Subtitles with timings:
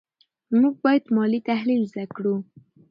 [0.59, 2.35] موږ باید مالي تحلیل زده کړو.